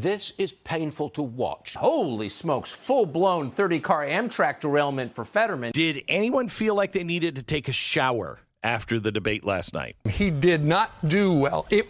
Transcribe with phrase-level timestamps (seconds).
[0.00, 1.74] This is painful to watch.
[1.74, 5.72] Holy smokes, full blown 30 car Amtrak derailment for Fetterman.
[5.72, 8.40] Did anyone feel like they needed to take a shower?
[8.62, 11.66] After the debate last night, he did not do well.
[11.70, 11.86] It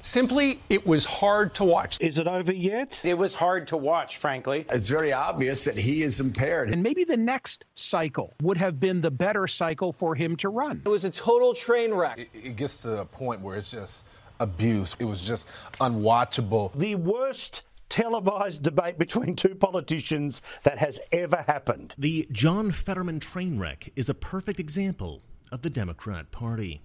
[0.00, 2.00] simply it was hard to watch.
[2.00, 3.00] Is it over yet?
[3.04, 4.66] It was hard to watch, frankly.
[4.70, 6.72] It's very obvious that he is impaired.
[6.72, 10.82] And maybe the next cycle would have been the better cycle for him to run.
[10.84, 12.18] It was a total train wreck.
[12.18, 14.04] It, it gets to a point where it's just
[14.40, 14.96] abuse.
[14.98, 15.46] It was just
[15.80, 16.72] unwatchable.
[16.72, 21.94] The worst televised debate between two politicians that has ever happened.
[21.98, 25.22] The John Fetterman train wreck is a perfect example
[25.52, 26.80] of the Democrat Party.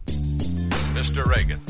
[0.94, 1.26] Mr.
[1.26, 1.62] Reagan.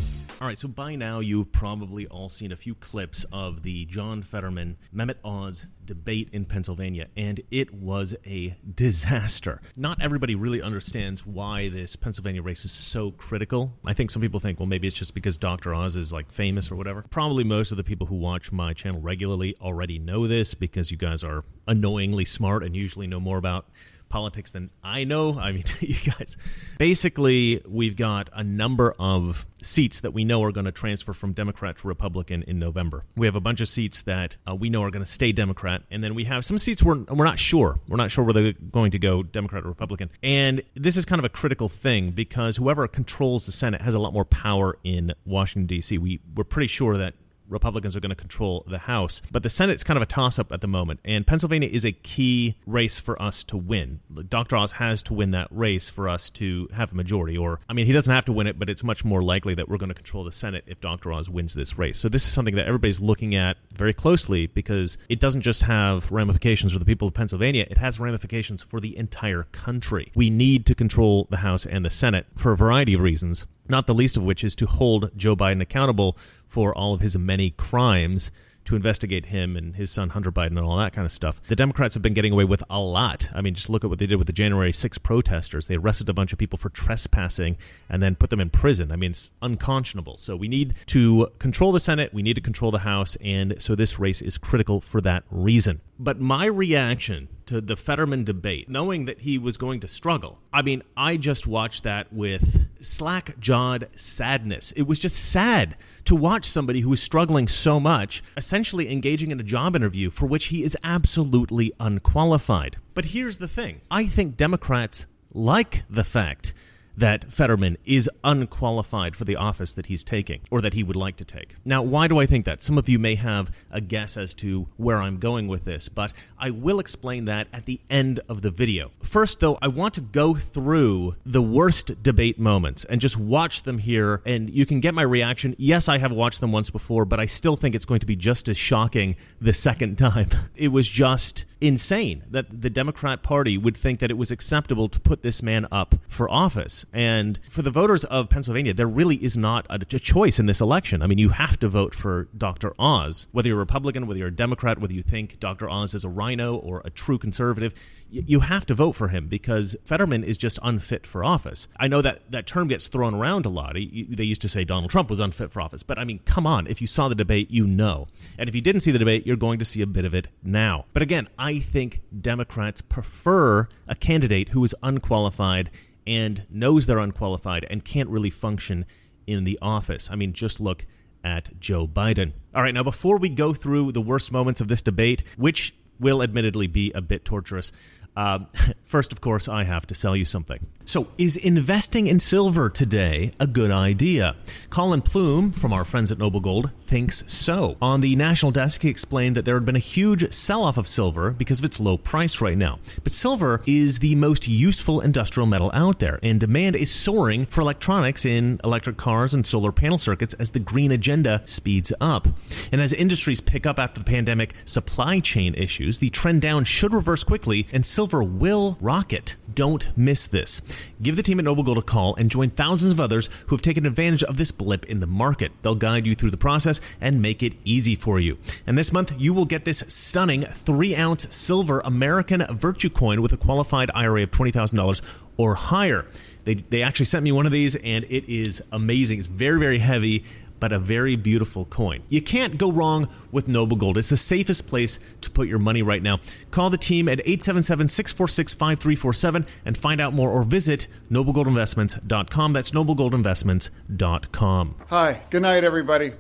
[0.42, 4.22] All right, so by now you've probably all seen a few clips of the John
[4.22, 9.62] Fetterman Mehmet Oz debate in Pennsylvania, and it was a disaster.
[9.78, 13.76] Not everybody really understands why this Pennsylvania race is so critical.
[13.86, 15.74] I think some people think, well, maybe it's just because Dr.
[15.74, 17.06] Oz is like famous or whatever.
[17.10, 20.98] Probably most of the people who watch my channel regularly already know this because you
[20.98, 23.70] guys are annoyingly smart and usually know more about
[24.10, 25.38] politics than I know.
[25.40, 26.38] I mean, you guys.
[26.78, 31.34] Basically, we've got a number of seats that we know are going to transfer from
[31.34, 33.04] Democrat to Republican in November.
[33.16, 35.84] We have a bunch of seats that uh, we know are going to stay Democrat,
[35.90, 37.80] and then we have some seats we're, we're not sure.
[37.88, 40.12] We're not sure where they're going to go, Democrat or Republican.
[40.22, 44.00] And this is kind of a critical thing because whoever controls the Senate has a
[44.00, 45.98] lot more power in Washington, D.C.
[45.98, 47.16] We, we're pretty sure that
[47.48, 49.22] Republicans are going to control the House.
[49.32, 51.92] But the Senate's kind of a toss up at the moment, and Pennsylvania is a
[51.92, 54.00] key race for us to win.
[54.30, 54.56] Dr.
[54.56, 57.86] Oz has to win that race for us to have a majority, or, I mean,
[57.86, 59.96] he doesn't have to win it, but it's much more likely that we're going to
[59.96, 61.12] control the Senate if Dr.
[61.12, 61.98] Oz wins this race.
[61.98, 66.12] So this is something that everybody's looking at very closely because it doesn't just have
[66.12, 70.12] ramifications for the people of Pennsylvania, it has ramifications for the entire country.
[70.16, 73.88] We need to control the House and the Senate for a variety of reasons not
[73.88, 76.18] the least of which is to hold Joe Biden accountable
[76.48, 78.32] for all of his many crimes
[78.66, 81.42] to investigate him and his son Hunter Biden and all that kind of stuff.
[81.48, 83.30] The Democrats have been getting away with a lot.
[83.34, 85.68] I mean, just look at what they did with the January 6 protesters.
[85.68, 87.58] They arrested a bunch of people for trespassing
[87.90, 88.92] and then put them in prison.
[88.92, 90.18] I mean, it's unconscionable.
[90.18, 93.76] So we need to control the Senate, we need to control the House, and so
[93.76, 95.82] this race is critical for that reason.
[95.98, 100.62] But my reaction to the Fetterman debate, knowing that he was going to struggle, I
[100.62, 104.72] mean, I just watched that with slack jawed sadness.
[104.74, 109.40] It was just sad to watch somebody who is struggling so much, essentially engaging in
[109.40, 112.78] a job interview for which he is absolutely unqualified.
[112.94, 116.54] But here's the thing I think Democrats like the fact
[116.98, 121.18] that Fetterman is unqualified for the office that he's taking or that he would like
[121.18, 121.56] to take.
[121.66, 122.62] Now, why do I think that?
[122.62, 126.14] Some of you may have a guess as to where I'm going with this, but
[126.40, 128.92] I will explain that at the end of the video.
[129.02, 133.80] First, though, I want to go through the worst debate moments and just watch them
[133.80, 135.56] here, and you can get my reaction.
[135.58, 138.16] Yes, I have watched them once before, but I still think it's going to be
[138.16, 140.30] just as shocking the second time.
[140.56, 145.00] It was just insane that the Democrat Party would think that it was acceptable to
[145.00, 146.86] put this man up for office.
[146.94, 150.62] And for the voters of Pennsylvania, there really is not a, a, choice in this
[150.62, 151.02] election.
[151.02, 152.74] I mean, you have to vote for Dr.
[152.78, 155.70] Oz, whether you're a Republican, whether you're a Democrat, whether you think Dr.
[155.70, 157.74] Oz is a rhino or a true conservative.
[158.12, 161.68] Y- you have to vote for him because Fetterman is just unfit for office.
[161.80, 163.74] I know that that term gets thrown around a lot.
[163.76, 166.68] They used to say Donald Trump was unfit for office, but I mean, come on.
[166.68, 168.08] If you saw the debate, you know.
[168.38, 170.28] And if you didn't see the debate, you're going to see a bit of it
[170.44, 170.86] now.
[170.94, 175.70] But again, I think Democrats prefer a candidate who is unqualified
[176.08, 178.86] and knows they're unqualified and can't really function
[179.28, 180.10] in the office.
[180.12, 180.86] I mean, just look
[181.24, 182.34] at Joe Biden.
[182.54, 186.22] All right, now before we go through the worst moments of this debate, which will
[186.22, 187.72] admittedly be a bit torturous,
[188.16, 188.48] um,
[188.84, 190.68] first, of course, I have to sell you something.
[190.88, 194.36] So, is investing in silver today a good idea?
[194.70, 197.76] Collin Plume from our friends at Noble Gold thinks so.
[197.82, 200.88] On the national desk, he explained that there had been a huge sell off of
[200.88, 202.78] silver because of its low price right now.
[203.04, 207.62] But silver is the most useful industrial metal out there, and demand is soaring for
[207.62, 212.28] electronics in electric cars and solar panel circuits as the green agenda speeds up.
[212.72, 216.94] And as industries pick up after the pandemic supply chain issues, the trend down should
[216.94, 219.36] reverse quickly and silver will rocket.
[219.56, 220.62] Don't miss this.
[221.02, 223.62] Give the team at Noble Gold a call and join thousands of others who have
[223.62, 225.52] taken advantage of this blip in the market.
[225.62, 228.38] They'll guide you through the process and make it easy for you.
[228.66, 233.32] And this month, you will get this stunning 3 ounce silver American Virtue coin with
[233.32, 235.02] a qualified IRA of $20,000
[235.38, 236.06] or higher.
[236.46, 239.20] They, they actually sent me one of these and it is amazing.
[239.20, 240.24] It's very, very heavy
[240.66, 242.02] but a very beautiful coin.
[242.10, 244.00] You can't go wrong with Noble Gold.
[244.00, 246.20] It's the safest place to put your money right now.
[246.50, 252.54] Call the team at 877 646 5347 and find out more or visit noblegoldinvestments.com.
[252.54, 254.76] That's noblegoldinvestments.com.
[254.90, 256.14] Hi, good night, everybody.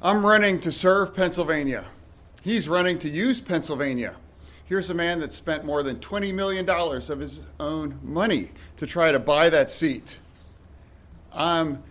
[0.00, 1.86] I'm running to serve Pennsylvania.
[2.44, 4.14] He's running to use Pennsylvania.
[4.66, 9.10] Here's a man that spent more than $20 million of his own money to try
[9.10, 10.18] to buy that seat.
[11.34, 11.82] I'm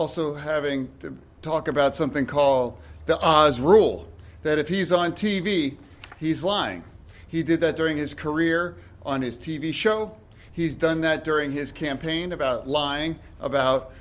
[0.00, 4.08] also having to talk about something called the Oz rule
[4.42, 5.76] that if he's on TV,
[6.18, 6.82] he's lying.
[7.28, 10.16] He did that during his career on his TV show.
[10.52, 13.92] He's done that during his campaign about lying about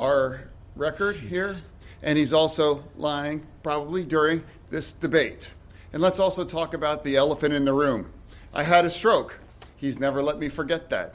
[0.00, 1.54] our record here.
[2.02, 5.52] And he's also lying probably during this debate.
[5.92, 8.10] And let's also talk about the elephant in the room.
[8.52, 9.38] I had a stroke.
[9.76, 11.14] He's never let me forget that.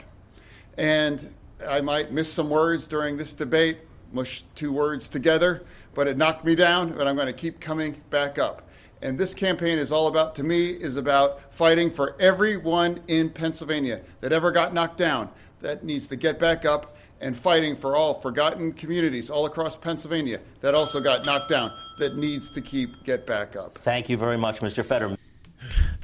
[0.78, 1.28] And
[1.68, 3.76] I might miss some words during this debate,
[4.12, 5.64] mush two words together,
[5.94, 8.68] but it knocked me down, but I'm going to keep coming back up.
[9.02, 14.00] And this campaign is all about, to me, is about fighting for everyone in Pennsylvania
[14.20, 15.28] that ever got knocked down
[15.60, 20.40] that needs to get back up and fighting for all forgotten communities all across Pennsylvania
[20.60, 23.78] that also got knocked down that needs to keep get back up.
[23.78, 24.84] Thank you very much, Mr.
[24.84, 25.18] Fetterman.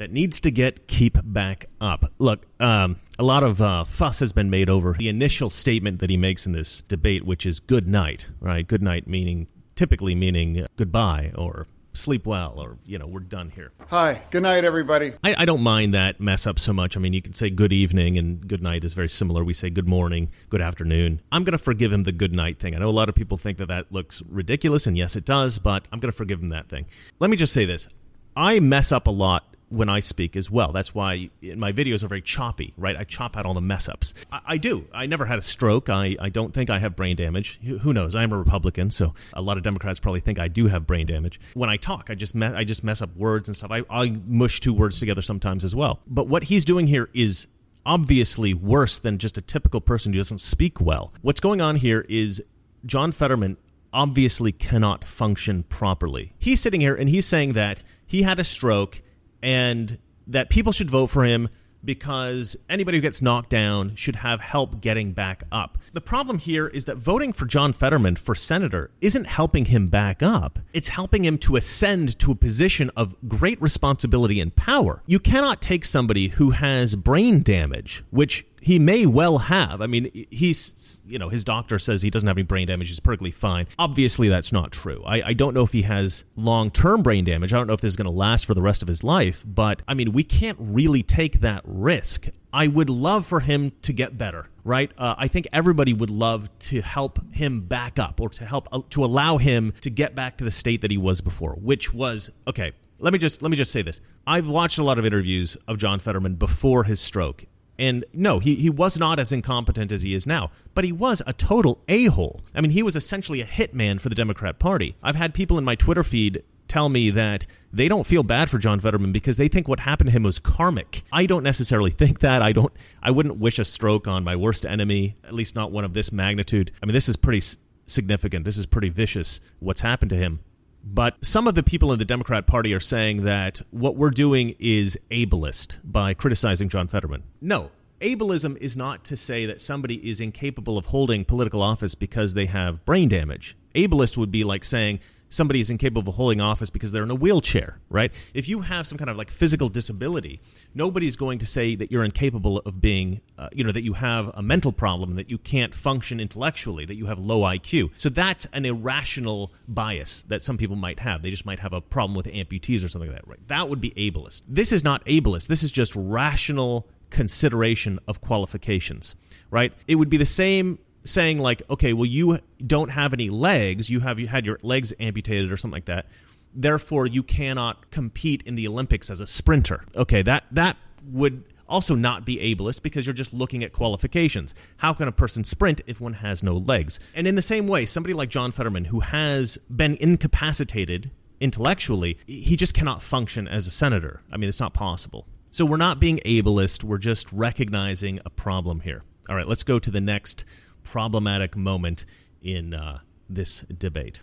[0.00, 2.06] That needs to get keep back up.
[2.18, 6.08] Look, um, a lot of uh, fuss has been made over the initial statement that
[6.08, 8.66] he makes in this debate, which is "good night." Right?
[8.66, 13.72] Good night meaning typically meaning goodbye or sleep well or you know we're done here.
[13.88, 15.12] Hi good night everybody.
[15.22, 16.96] I, I, don't mind that mess up so much.
[16.96, 19.44] I mean you can say good evening and good night is very similar.
[19.44, 21.20] We say good morning good afternoon.
[21.30, 22.74] I'm going to forgive him the good night thing.
[22.74, 25.58] I know a lot of people think that that looks ridiculous and yes it does
[25.58, 26.86] but i'm going to forgive him that thing.
[27.18, 27.86] Let me just say this.
[28.34, 30.72] I mess up a lot when I speak as well.
[30.72, 32.96] That's why my videos are very choppy, right?
[32.96, 34.14] I chop out all the mess ups.
[34.30, 34.86] I, I do.
[34.92, 35.88] I never had a stroke.
[35.88, 37.58] I, I don't think I have brain damage.
[37.60, 38.14] Who knows?
[38.14, 41.40] I'm a Republican, so a lot of Democrats probably think I do have brain damage.
[41.54, 43.70] When I talk, I just me- I just mess up words and stuff.
[43.70, 46.00] I, I mush two words together sometimes as well.
[46.06, 47.46] But what he's doing here is
[47.86, 51.12] obviously worse than just a typical person who doesn't speak well.
[51.22, 52.42] What's going on here is
[52.84, 53.56] John Fetterman
[53.92, 56.32] obviously cannot function properly.
[56.38, 59.02] He's sitting here and he's saying that he had a stroke
[59.42, 61.48] and that people should vote for him
[61.84, 65.78] because anybody who gets knocked down should have help getting back up.
[65.92, 70.22] The problem here is that voting for John Fetterman for senator isn't helping him back
[70.22, 70.58] up.
[70.72, 75.02] It's helping him to ascend to a position of great responsibility and power.
[75.06, 79.80] You cannot take somebody who has brain damage, which he may well have.
[79.80, 82.88] I mean, he's, you know, his doctor says he doesn't have any brain damage.
[82.88, 83.66] He's perfectly fine.
[83.78, 85.02] Obviously, that's not true.
[85.06, 87.52] I, I don't know if he has long term brain damage.
[87.52, 89.44] I don't know if this is going to last for the rest of his life.
[89.46, 92.28] But I mean, we can't really take that risk.
[92.52, 94.90] I would love for him to get better, right?
[94.98, 98.80] Uh, I think everybody would love to help him back up or to help uh,
[98.90, 102.30] to allow him to get back to the state that he was before, which was
[102.46, 102.72] okay.
[102.98, 104.00] Let me just let me just say this.
[104.26, 107.44] I've watched a lot of interviews of John Fetterman before his stroke,
[107.80, 111.22] and no, he, he was not as incompetent as he is now, but he was
[111.26, 112.42] a total a hole.
[112.54, 114.96] I mean, he was essentially a hitman for the Democrat Party.
[115.02, 118.58] I've had people in my Twitter feed tell me that they don't feel bad for
[118.58, 121.02] John Fetterman because they think what happened to him was karmic.
[121.10, 122.42] I don't necessarily think that.
[122.42, 122.72] I don't
[123.02, 126.12] I wouldn't wish a stroke on my worst enemy, at least not one of this
[126.12, 126.70] magnitude.
[126.82, 127.42] I mean, this is pretty
[127.86, 128.44] significant.
[128.44, 130.40] This is pretty vicious what's happened to him.
[130.82, 134.56] But some of the people in the Democrat Party are saying that what we're doing
[134.58, 137.22] is ableist by criticizing John Fetterman.
[137.40, 142.34] No, ableism is not to say that somebody is incapable of holding political office because
[142.34, 143.56] they have brain damage.
[143.74, 145.00] Ableist would be like saying
[145.30, 148.12] somebody is incapable of holding office because they're in a wheelchair, right?
[148.34, 150.40] If you have some kind of like physical disability,
[150.74, 154.30] nobody's going to say that you're incapable of being, uh, you know, that you have
[154.34, 157.90] a mental problem, that you can't function intellectually, that you have low IQ.
[157.96, 161.22] So that's an irrational bias that some people might have.
[161.22, 163.48] They just might have a problem with amputees or something like that, right?
[163.48, 164.42] That would be ableist.
[164.48, 165.46] This is not ableist.
[165.46, 169.14] This is just rational consideration of qualifications,
[169.50, 169.72] right?
[169.86, 174.00] It would be the same saying like, okay, well, you don't have any legs, you
[174.00, 176.06] have you had your legs amputated or something like that,
[176.54, 179.84] therefore you cannot compete in the Olympics as a sprinter.
[179.96, 184.54] Okay, that that would also not be ableist because you're just looking at qualifications.
[184.78, 186.98] How can a person sprint if one has no legs?
[187.14, 192.56] And in the same way, somebody like John Fetterman, who has been incapacitated intellectually, he
[192.56, 194.22] just cannot function as a senator.
[194.30, 195.26] I mean, it's not possible.
[195.52, 199.02] So we're not being ableist, we're just recognizing a problem here.
[199.28, 200.44] All right, let's go to the next
[200.82, 202.04] problematic moment
[202.42, 204.20] in uh, this debate?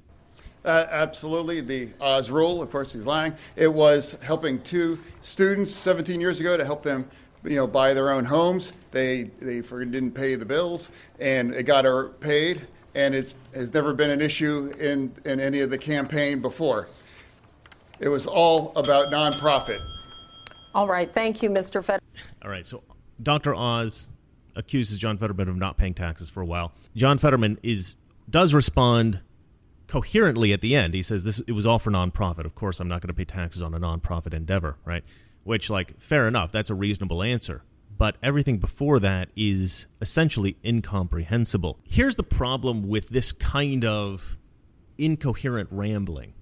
[0.66, 1.62] Uh, absolutely.
[1.62, 3.34] The Oz rule, of course, he's lying.
[3.56, 7.10] It was helping two students 17 years ago to help them,
[7.46, 8.74] you know, buy their own homes.
[8.92, 12.68] They they didn't pay the bills, and it got her paid.
[12.96, 16.90] And it has never been an issue in in any of the campaign before.
[18.00, 19.80] It was all about nonprofit.
[20.76, 21.12] All right.
[21.12, 21.84] Thank you, Mr.
[21.84, 22.02] Fed.
[22.44, 22.66] All right.
[22.66, 22.84] So,
[23.24, 23.56] Dr.
[23.56, 24.08] Oz
[24.58, 26.74] accuses John Fetterman of not paying taxes for a while.
[26.96, 27.96] John Fetterman is
[28.30, 29.22] does respond
[29.88, 30.94] coherently at the end.
[30.94, 32.46] He says this it was all for nonprofit.
[32.46, 35.04] Of course, I'm not going to pay taxes on a nonprofit endeavor, right?
[35.44, 36.52] Which, like, fair enough.
[36.52, 37.64] That's a reasonable answer.
[37.98, 41.80] But everything before that is essentially incomprehensible.
[41.84, 44.38] Here's the problem with this kind of
[44.98, 46.34] incoherent rambling.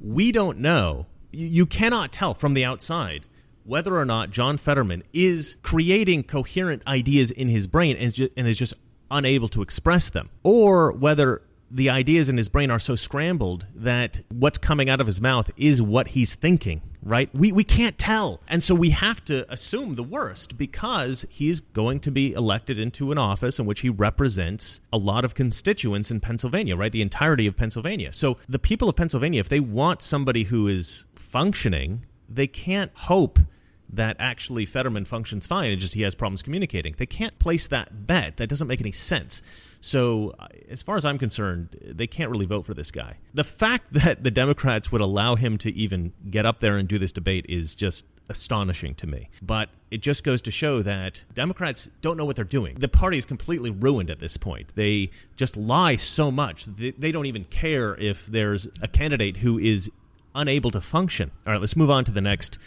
[0.00, 1.06] We don't know.
[1.30, 3.24] You cannot tell from the outside
[3.64, 8.74] whether or not John Fetterman is creating coherent ideas in his brain and, is just
[9.10, 11.42] unable to express them, or whether
[11.72, 15.50] the ideas in his brain are so scrambled that what's coming out of his mouth
[15.56, 17.34] is what he's thinking, right?
[17.34, 18.42] We, we can't tell.
[18.46, 23.10] And so we have to assume the worst because he's going to be elected into
[23.10, 26.92] an office in which he represents a lot of constituents in Pennsylvania, right?
[26.92, 28.12] The entirety of Pennsylvania.
[28.12, 33.38] So the people of Pennsylvania, if they want somebody who is functioning, they can't hope
[33.92, 36.94] that actually Fetterman functions fine and just he has problems communicating.
[36.96, 38.38] They can't place that bet.
[38.38, 39.42] That doesn't make any sense.
[39.80, 43.18] So, uh, as far as I'm concerned, they can't really vote for this guy.
[43.34, 46.98] The fact that the Democrats would allow him to even get up there and do
[46.98, 49.28] this debate is just astonishing to me.
[49.42, 52.76] But it just goes to show that Democrats don't know what they're doing.
[52.78, 54.72] The party is completely ruined at this point.
[54.74, 56.64] They just lie so much.
[56.64, 59.90] They don't even care if there's a candidate who is
[60.34, 61.30] unable to function.
[61.46, 62.58] All right, let's move on to the next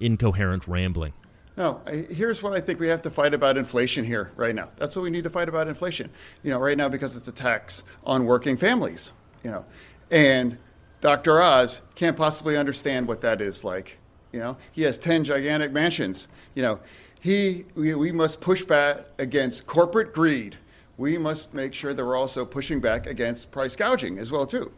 [0.00, 1.12] incoherent rambling.
[1.58, 4.68] No, here's what I think we have to fight about inflation here right now.
[4.76, 6.08] That's what we need to fight about inflation.
[6.44, 9.12] You know, right now because it's a tax on working families.
[9.42, 9.64] You know,
[10.12, 10.56] and
[11.00, 11.40] Dr.
[11.42, 13.98] Oz can't possibly understand what that is like.
[14.32, 16.28] You know, he has ten gigantic mansions.
[16.54, 16.80] You know,
[17.20, 20.56] he we, we must push back against corporate greed.
[20.96, 24.70] We must make sure that we're also pushing back against price gouging as well too.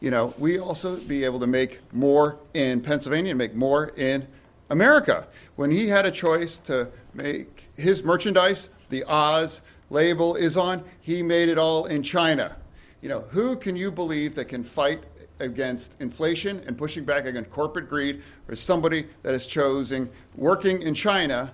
[0.00, 4.26] You know, we also be able to make more in Pennsylvania, and make more in
[4.70, 5.26] America.
[5.56, 11.22] When he had a choice to make his merchandise, the Oz label is on, he
[11.22, 12.56] made it all in China.
[13.00, 15.04] You know, who can you believe that can fight
[15.38, 20.94] against inflation and pushing back against corporate greed or somebody that is choosing working in
[20.94, 21.52] China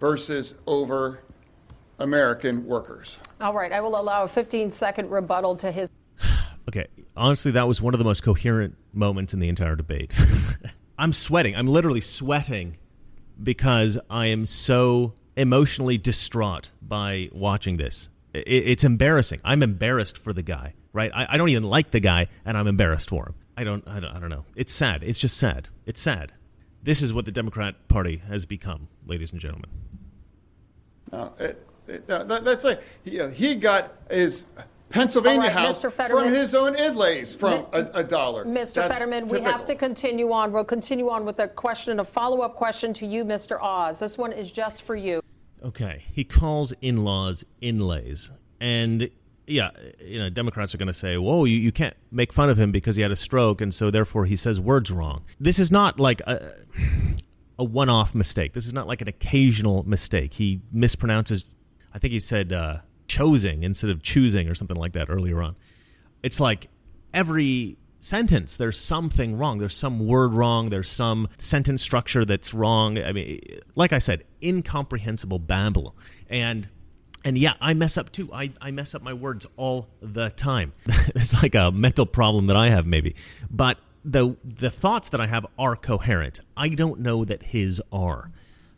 [0.00, 1.20] versus over
[1.98, 3.18] American workers?
[3.40, 5.90] All right, I will allow a 15 second rebuttal to his.
[6.68, 6.86] okay,
[7.16, 10.14] honestly, that was one of the most coherent moments in the entire debate.
[10.98, 11.54] I'm sweating.
[11.54, 12.76] I'm literally sweating
[13.40, 18.08] because I am so emotionally distraught by watching this.
[18.34, 19.40] it's embarrassing.
[19.44, 21.10] I'm embarrassed for the guy, right?
[21.14, 23.34] I, I, don't even like the guy, and I'm embarrassed for him.
[23.56, 24.14] I don't, I don't.
[24.14, 24.44] I don't know.
[24.54, 25.02] It's sad.
[25.02, 25.68] It's just sad.
[25.86, 26.32] It's sad.
[26.82, 29.70] This is what the Democrat Party has become, ladies and gentlemen.
[31.10, 34.44] No, it, it, that, that's like he got his
[34.90, 38.44] Pennsylvania right, House from his own inlays from a, a dollar.
[38.44, 38.74] Mr.
[38.74, 39.44] That's Fetterman, typical.
[39.44, 40.52] we have to continue on.
[40.52, 43.60] We'll continue on with a question, a follow up question to you, Mr.
[43.60, 43.98] Oz.
[43.98, 45.22] This one is just for you.
[45.62, 46.04] Okay.
[46.12, 48.30] He calls in laws inlays.
[48.60, 49.10] And
[49.46, 52.58] yeah, you know, Democrats are going to say, whoa, you, you can't make fun of
[52.58, 55.24] him because he had a stroke, and so therefore he says words wrong.
[55.40, 56.52] This is not like a,
[57.58, 58.52] a one off mistake.
[58.52, 60.34] This is not like an occasional mistake.
[60.34, 61.54] He mispronounces,
[61.94, 62.78] I think he said, uh,
[63.08, 65.56] choosing instead of choosing or something like that earlier on.
[66.22, 66.68] It's like
[67.12, 69.58] every sentence there's something wrong.
[69.58, 70.70] There's some word wrong.
[70.70, 72.98] There's some sentence structure that's wrong.
[72.98, 73.40] I mean
[73.74, 75.96] like i said incomprehensible babble.
[76.28, 76.68] And
[77.24, 78.30] and yeah i mess up too.
[78.32, 80.72] I, I mess up my words all the time.
[81.14, 83.16] It's like a mental problem that i have maybe.
[83.50, 86.40] But the the thoughts that i have are coherent.
[86.56, 88.30] I don't know that his are.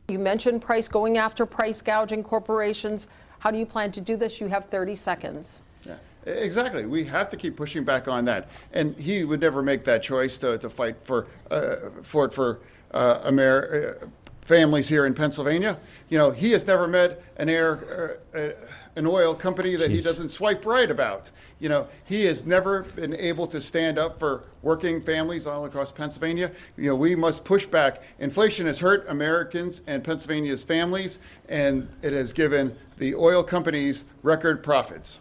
[0.08, 3.06] You mentioned price going after price gouging corporations
[3.40, 4.40] how do you plan to do this?
[4.40, 5.64] You have 30 seconds.
[5.86, 6.86] Yeah, exactly.
[6.86, 8.50] We have to keep pushing back on that.
[8.72, 12.60] And he would never make that choice to, to fight for, uh, for for
[12.92, 14.06] uh, Amer- uh,
[14.42, 15.78] families here in Pennsylvania.
[16.08, 18.52] You know, he has never met an air, uh, uh
[18.96, 19.94] an oil company that Jeez.
[19.94, 21.30] he doesn't swipe right about.
[21.60, 25.92] You know, he has never been able to stand up for working families all across
[25.92, 26.50] Pennsylvania.
[26.76, 28.02] You know, we must push back.
[28.18, 31.18] Inflation has hurt Americans and Pennsylvania's families,
[31.48, 35.20] and it has given the oil companies record profits.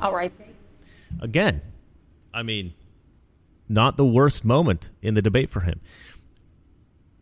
[0.00, 0.32] All right.
[1.20, 1.62] Again,
[2.32, 2.74] I mean,
[3.68, 5.80] not the worst moment in the debate for him.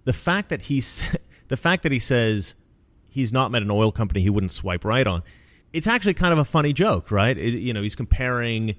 [0.05, 1.05] The fact that he's
[1.53, 2.55] the fact that he says
[3.09, 5.23] he's not met an oil company he wouldn't swipe right on
[5.73, 7.37] it's actually kind of a funny joke, right?
[7.37, 8.75] It, you know, he's comparing uh,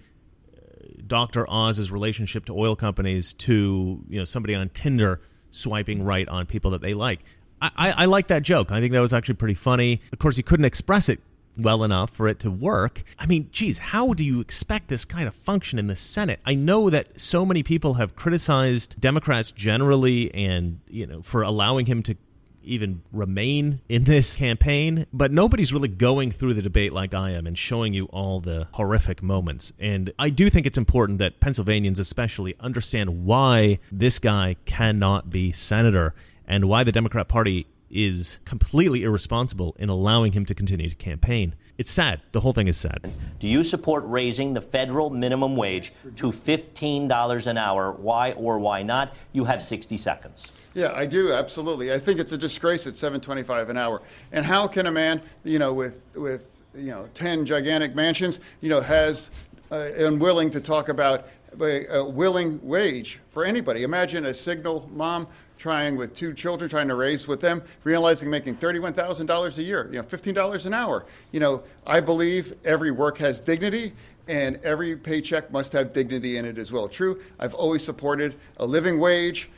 [1.05, 1.49] Dr.
[1.49, 6.71] Oz's relationship to oil companies to you know somebody on Tinder swiping right on people
[6.71, 7.21] that they like.
[7.61, 8.71] I, I, I like that joke.
[8.71, 10.01] I think that was actually pretty funny.
[10.11, 11.19] Of course, he couldn't express it
[11.55, 13.03] well enough for it to work.
[13.19, 16.39] I mean, geez, how do you expect this kind of function in the Senate?
[16.45, 21.85] I know that so many people have criticized Democrats generally and, you know, for allowing
[21.85, 22.17] him to
[22.63, 25.05] even remain in this campaign.
[25.13, 28.67] But nobody's really going through the debate like I am and showing you all the
[28.73, 29.73] horrific moments.
[29.79, 35.51] And I do think it's important that Pennsylvanians, especially, understand why this guy cannot be
[35.51, 36.13] senator
[36.45, 41.55] and why the Democrat Party is completely irresponsible in allowing him to continue to campaign.
[41.77, 42.21] It's sad.
[42.31, 43.11] The whole thing is sad.
[43.39, 47.91] Do you support raising the federal minimum wage to $15 an hour?
[47.91, 49.15] Why or why not?
[49.31, 50.51] You have 60 seconds.
[50.73, 51.93] Yeah, I do absolutely.
[51.93, 54.01] I think it's a disgrace at 7.25 an hour.
[54.31, 58.69] And how can a man, you know, with with you know 10 gigantic mansions, you
[58.69, 59.29] know, has
[59.71, 61.27] uh, unwilling to talk about
[61.59, 63.83] a, a willing wage for anybody?
[63.83, 65.27] Imagine a signal mom
[65.63, 69.97] trying with two children, trying to raise with them, realizing making $31,000 a year, you
[69.97, 71.05] know, $15 an hour.
[71.31, 73.93] You know, I believe every work has dignity
[74.27, 76.89] and every paycheck must have dignity in it as well.
[76.89, 79.49] True, I've always supported a living wage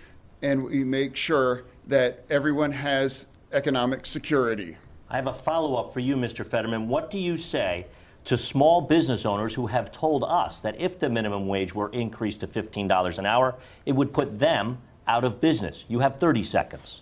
[0.44, 4.78] and we make sure that everyone has economic security.
[5.10, 6.46] I have a follow up for you, Mr.
[6.46, 6.88] Fetterman.
[6.88, 7.88] What do you say
[8.26, 12.42] to small business owners who have told us that if the minimum wage were increased
[12.42, 13.56] to $15 an hour,
[13.88, 15.86] it would put them out of business?
[15.88, 17.02] You have 30 seconds.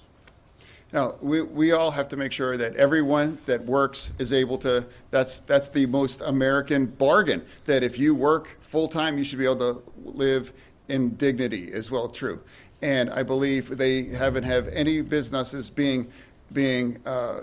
[0.93, 4.85] Now, we, we all have to make sure that everyone that works is able to.
[5.09, 7.43] That's that's the most American bargain.
[7.65, 10.53] That if you work full time, you should be able to live
[10.89, 12.09] in dignity as well.
[12.09, 12.39] True,
[12.83, 16.11] and I believe they haven't have any businesses being
[16.51, 16.99] being.
[17.07, 17.39] Uh,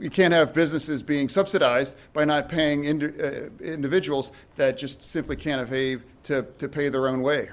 [0.00, 5.36] you can't have businesses being subsidized by not paying indi- uh, individuals that just simply
[5.36, 7.48] can't afford to, to pay their own way.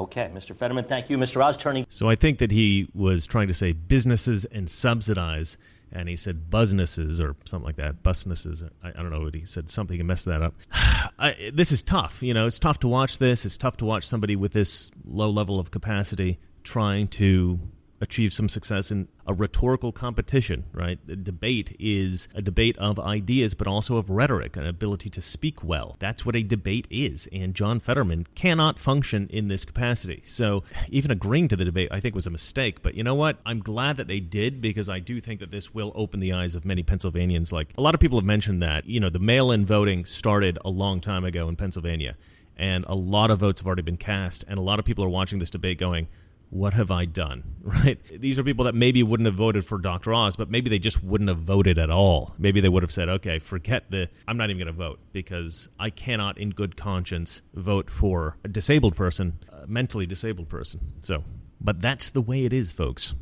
[0.00, 0.56] Okay, Mr.
[0.56, 1.18] Fetterman, thank you.
[1.18, 1.44] Mr.
[1.44, 1.84] Oz, turning.
[1.90, 5.58] So I think that he was trying to say businesses and subsidize,
[5.92, 8.02] and he said businesses or something like that.
[8.02, 8.62] Busnesses.
[8.82, 9.70] I, I don't know what he said.
[9.70, 10.54] Something and messed that up.
[10.72, 12.22] I, this is tough.
[12.22, 13.44] You know, it's tough to watch this.
[13.44, 17.60] It's tough to watch somebody with this low level of capacity trying to
[18.00, 20.98] achieve some success in a rhetorical competition, right?
[21.22, 25.96] Debate is a debate of ideas, but also of rhetoric, an ability to speak well.
[25.98, 27.28] That's what a debate is.
[27.30, 30.22] And John Fetterman cannot function in this capacity.
[30.24, 32.82] So even agreeing to the debate, I think, was a mistake.
[32.82, 33.38] But you know what?
[33.44, 36.54] I'm glad that they did because I do think that this will open the eyes
[36.54, 37.52] of many Pennsylvanians.
[37.52, 40.58] Like a lot of people have mentioned that, you know, the mail in voting started
[40.64, 42.16] a long time ago in Pennsylvania.
[42.56, 44.44] And a lot of votes have already been cast.
[44.48, 46.08] And a lot of people are watching this debate going,
[46.50, 47.44] what have I done?
[47.62, 48.02] Right?
[48.04, 50.14] These are people that maybe wouldn't have voted for Dr.
[50.14, 52.34] Oz, but maybe they just wouldn't have voted at all.
[52.38, 55.68] Maybe they would have said, okay, forget the, I'm not even going to vote because
[55.78, 60.80] I cannot, in good conscience, vote for a disabled person, a mentally disabled person.
[61.00, 61.22] So,
[61.60, 63.14] but that's the way it is, folks.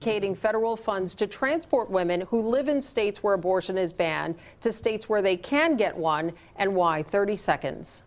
[0.00, 4.72] Allocating federal funds to transport women who live in states where abortion is banned to
[4.72, 7.02] states where they can get one, and why?
[7.02, 8.02] 30 seconds.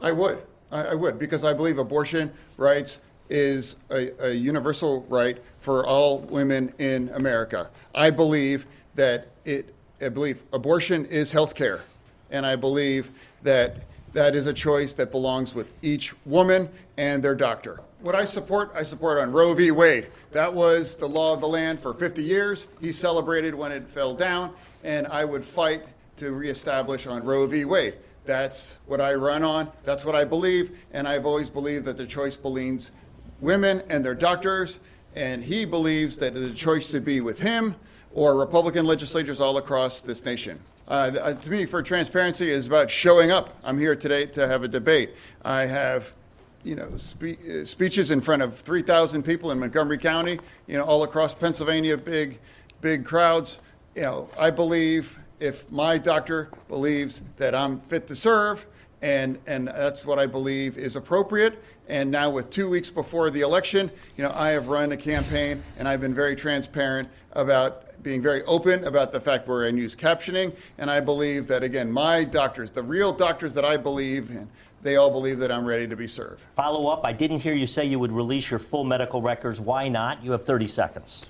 [0.00, 0.40] I would.
[0.70, 3.00] I, I would, because I believe abortion rights
[3.32, 7.70] is a, a, universal right for all women in America.
[7.94, 11.80] I believe that it, I believe abortion is health care.
[12.30, 13.10] And I believe
[13.42, 16.68] that that is a choice that belongs with each woman
[16.98, 17.80] and their doctor.
[18.02, 19.70] What I support, I support on Roe v.
[19.70, 20.08] Wade.
[20.32, 22.66] That was the law of the land for 50 years.
[22.82, 24.52] He celebrated when it fell down,
[24.84, 25.84] and I would fight
[26.16, 27.64] to reestablish on Roe v.
[27.64, 27.94] Wade.
[28.24, 29.70] That's what I run on.
[29.84, 32.90] That's what I believe, and I've always believed that the choice belongs
[33.42, 34.80] women and their doctors,
[35.14, 37.74] and he believes that the choice should be with him
[38.14, 40.58] or Republican legislators all across this nation.
[40.88, 43.54] Uh, uh, to me, for transparency, is about showing up.
[43.64, 45.10] I'm here today to have a debate.
[45.44, 46.12] I have,
[46.64, 50.84] you know, spe- uh, speeches in front of 3,000 people in Montgomery County, you know,
[50.84, 52.38] all across Pennsylvania, big,
[52.80, 53.60] big crowds.
[53.94, 58.66] You know, I believe if my doctor believes that I'm fit to serve,
[59.02, 63.40] and and that's what I believe is appropriate, and now, with two weeks before the
[63.40, 68.22] election, you know, I have run a campaign and I've been very transparent about being
[68.22, 70.54] very open about the fact we're in use captioning.
[70.78, 74.48] And I believe that, again, my doctors, the real doctors that I believe in,
[74.82, 76.42] they all believe that I'm ready to be served.
[76.54, 79.60] Follow up I didn't hear you say you would release your full medical records.
[79.60, 80.22] Why not?
[80.24, 81.26] You have 30 seconds.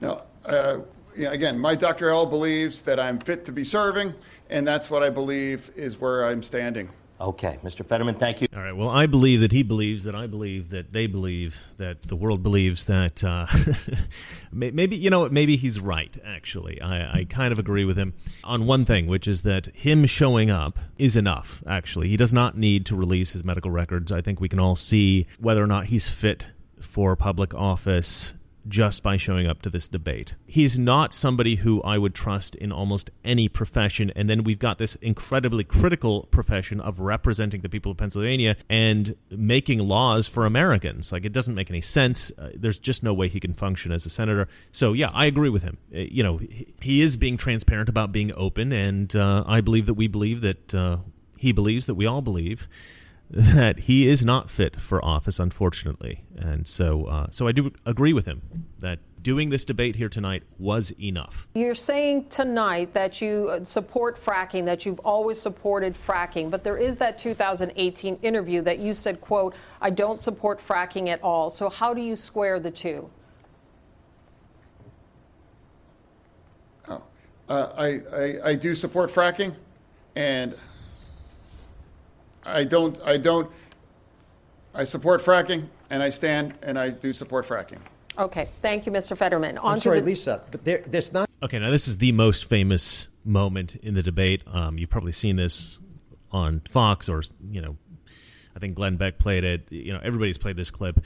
[0.00, 0.22] No.
[0.44, 0.78] Uh,
[1.16, 2.10] you know, again, my Dr.
[2.10, 4.12] L believes that I'm fit to be serving,
[4.50, 6.90] and that's what I believe is where I'm standing.
[7.20, 7.86] Okay, Mr.
[7.86, 8.48] Fetterman, thank you.
[8.54, 8.76] All right.
[8.76, 12.42] Well, I believe that he believes that I believe that they believe that the world
[12.42, 13.46] believes that uh,
[14.52, 15.28] maybe you know?
[15.28, 16.16] Maybe he's right.
[16.24, 20.06] Actually, I, I kind of agree with him on one thing, which is that him
[20.06, 21.62] showing up is enough.
[21.68, 24.10] Actually, he does not need to release his medical records.
[24.10, 26.48] I think we can all see whether or not he's fit
[26.80, 28.34] for public office
[28.66, 30.34] just by showing up to this debate.
[30.46, 34.10] He's not somebody who I would trust in almost any profession.
[34.16, 39.16] And then we've got this incredibly critical profession of representing the people of Pennsylvania and
[39.30, 41.12] making laws for Americans.
[41.12, 42.32] Like, it doesn't make any sense.
[42.38, 44.48] Uh, there's just no way he can function as a senator.
[44.72, 45.78] So, yeah, I agree with him.
[45.94, 46.38] Uh, you know,
[46.80, 48.72] he, is being transparent about being open.
[48.72, 50.98] And uh, I believe that we believe that uh,
[51.36, 52.68] he believes that we all believe
[53.34, 58.12] that he is not fit for office, unfortunately, and so uh, so I do agree
[58.12, 61.48] with him that doing this debate here tonight was enough.
[61.54, 66.76] You're saying tonight that you uh, support fracking, that you've always supported fracking, but there
[66.76, 71.68] is that 2018 interview that you said, "quote I don't support fracking at all." So
[71.68, 73.10] how do you square the two?
[76.88, 77.02] Oh,
[77.48, 79.56] uh, I, I I do support fracking,
[80.14, 80.54] and.
[82.44, 83.50] I don't, I don't,
[84.74, 87.78] I support fracking and I stand and I do support fracking.
[88.18, 88.48] Okay.
[88.62, 89.16] Thank you, Mr.
[89.16, 89.58] Fetterman.
[89.58, 91.28] On I'm sorry, the- Lisa, but there, there's not.
[91.42, 94.42] Okay, now this is the most famous moment in the debate.
[94.46, 95.78] Um, you've probably seen this
[96.30, 97.76] on Fox or, you know,
[98.56, 99.70] I think Glenn Beck played it.
[99.70, 101.00] You know, everybody's played this clip.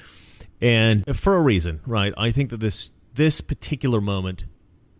[0.60, 2.12] And for a reason, right?
[2.16, 4.44] I think that this this particular moment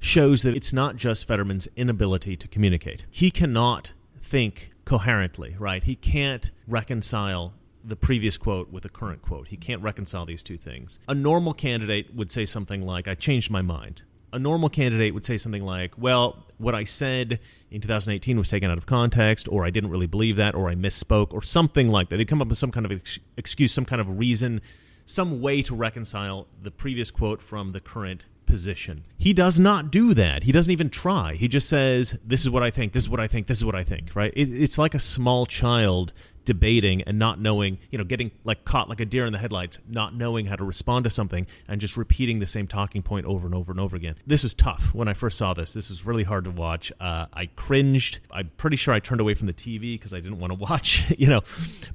[0.00, 3.04] shows that it's not just Fetterman's inability to communicate.
[3.10, 5.84] He cannot think coherently, right?
[5.84, 7.52] He can't reconcile
[7.84, 9.48] the previous quote with the current quote.
[9.48, 10.98] He can't reconcile these two things.
[11.06, 14.02] A normal candidate would say something like, I changed my mind.
[14.32, 17.38] A normal candidate would say something like, Well, what I said
[17.70, 20.74] in 2018 was taken out of context, or I didn't really believe that, or I
[20.74, 22.16] misspoke, or something like that.
[22.16, 24.62] They'd come up with some kind of ex- excuse, some kind of reason,
[25.04, 29.04] some way to reconcile the previous quote from the current position.
[29.16, 30.42] He does not do that.
[30.42, 31.34] He doesn't even try.
[31.34, 33.64] He just says, This is what I think, this is what I think, this is
[33.64, 34.32] what I think, right?
[34.34, 36.12] It, it's like a small child
[36.48, 39.80] debating and not knowing, you know, getting like caught like a deer in the headlights,
[39.86, 43.46] not knowing how to respond to something and just repeating the same talking point over
[43.46, 44.14] and over and over again.
[44.26, 45.74] This was tough when I first saw this.
[45.74, 46.90] This was really hard to watch.
[46.98, 48.20] Uh, I cringed.
[48.30, 51.12] I'm pretty sure I turned away from the TV because I didn't want to watch,
[51.18, 51.42] you know,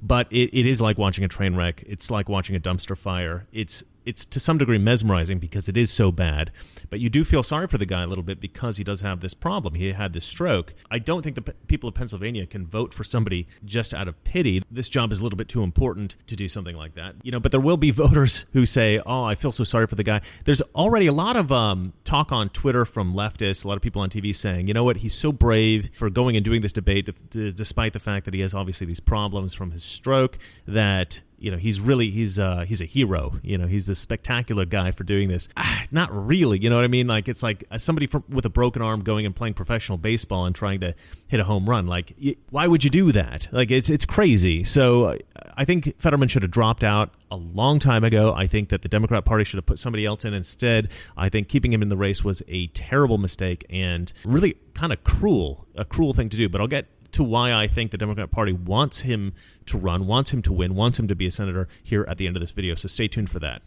[0.00, 1.82] but it, it is like watching a train wreck.
[1.84, 3.48] It's like watching a dumpster fire.
[3.52, 6.50] It's it's to some degree mesmerizing because it is so bad.
[6.90, 9.20] But you do feel sorry for the guy a little bit because he does have
[9.20, 9.74] this problem.
[9.74, 10.74] He had this stroke.
[10.90, 14.22] I don't think the p- people of Pennsylvania can vote for somebody just out of
[14.24, 14.62] pity.
[14.70, 17.16] This job is a little bit too important to do something like that.
[17.22, 19.94] You know, but there will be voters who say, "Oh, I feel so sorry for
[19.94, 23.76] the guy." There's already a lot of um, talk on Twitter from leftists, a lot
[23.76, 24.98] of people on TV saying, "You know what?
[24.98, 28.54] He's so brave for going and doing this debate, despite the fact that he has
[28.54, 32.86] obviously these problems from his stroke that." You know he's really he's uh he's a
[32.86, 33.38] hero.
[33.42, 35.48] You know he's this spectacular guy for doing this.
[35.58, 37.06] Ah, not really you know what i mean?
[37.06, 40.46] Like it's like uh, somebody from with a broken arm going and playing professional baseball
[40.46, 40.94] and trying to
[41.26, 42.16] hit a home run like
[42.48, 43.48] why would you do that?
[43.52, 44.64] Like it's it's crazy.
[44.64, 45.18] So uh,
[45.56, 48.32] i think fetterman should have dropped out a long time ago.
[48.34, 50.90] I think that the democrat party should have put somebody else in instead.
[51.16, 55.04] I think keeping him in the race was a terrible mistake and really kind of
[55.04, 58.30] cruel a cruel thing to do but i'll get to why I think the Democrat
[58.30, 59.34] Party wants him
[59.66, 62.26] to run, wants him to win, wants him to be a senator here at the
[62.26, 62.74] end of this video.
[62.74, 63.62] So stay tuned for that.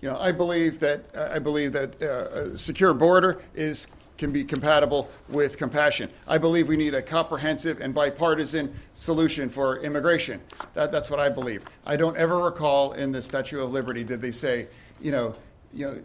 [0.00, 4.44] You know, I believe that I believe that uh, a secure border is can be
[4.44, 6.10] compatible with compassion.
[6.28, 10.40] I believe we need a comprehensive and bipartisan solution for immigration.
[10.74, 11.64] That, that's what I believe.
[11.86, 14.68] I don't ever recall in the Statue of Liberty did they say,
[15.00, 15.34] you know,
[15.72, 15.98] you know